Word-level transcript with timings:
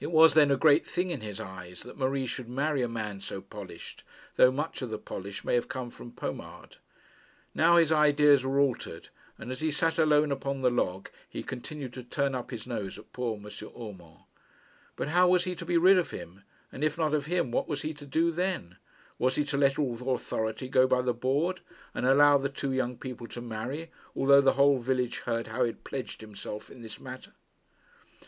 It 0.00 0.08
was 0.08 0.34
then 0.34 0.50
a 0.50 0.56
great 0.56 0.84
thing 0.84 1.10
in 1.10 1.20
his 1.20 1.38
eyes 1.38 1.82
that 1.84 1.96
Marie 1.96 2.26
should 2.26 2.48
marry 2.48 2.82
a 2.82 2.88
man 2.88 3.20
so 3.20 3.40
polished, 3.40 4.02
though 4.34 4.50
much 4.50 4.82
of 4.82 4.90
the 4.90 4.98
polish 4.98 5.44
may 5.44 5.54
have 5.54 5.68
come 5.68 5.90
from 5.90 6.10
pomade. 6.10 6.78
Now 7.54 7.76
his 7.76 7.92
ideas 7.92 8.44
were 8.44 8.58
altered, 8.58 9.10
and, 9.38 9.52
as 9.52 9.60
he 9.60 9.70
sat 9.70 9.96
alone 9.96 10.32
upon 10.32 10.62
the 10.62 10.72
log, 10.72 11.08
he 11.28 11.44
continued 11.44 11.92
to 11.92 12.02
turn 12.02 12.34
up 12.34 12.50
his 12.50 12.66
nose 12.66 12.98
at 12.98 13.12
poor 13.12 13.36
M. 13.36 13.44
Urmand. 13.46 14.22
But 14.96 15.10
how 15.10 15.28
was 15.28 15.44
he 15.44 15.54
to 15.54 15.64
be 15.64 15.76
rid 15.78 15.98
of 15.98 16.10
him, 16.10 16.42
and, 16.72 16.82
if 16.82 16.98
not 16.98 17.14
of 17.14 17.26
him, 17.26 17.52
what 17.52 17.68
was 17.68 17.82
he 17.82 17.94
to 17.94 18.06
do 18.06 18.32
then? 18.32 18.76
Was 19.20 19.36
he 19.36 19.44
to 19.44 19.56
let 19.56 19.78
all 19.78 19.94
authority 20.12 20.68
go 20.68 20.88
by 20.88 21.00
the 21.00 21.14
board, 21.14 21.60
and 21.94 22.04
allow 22.06 22.38
the 22.38 22.48
two 22.48 22.72
young 22.72 22.96
people 22.96 23.28
to 23.28 23.40
marry, 23.40 23.92
although 24.16 24.40
the 24.40 24.54
whole 24.54 24.78
village 24.80 25.18
heard 25.20 25.46
how 25.46 25.62
he 25.62 25.68
had 25.68 25.84
pledged 25.84 26.22
himself 26.22 26.70
in 26.70 26.82
this 26.82 26.98
matter? 26.98 27.34